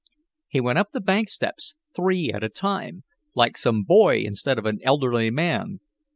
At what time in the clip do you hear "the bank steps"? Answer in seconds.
0.93-1.75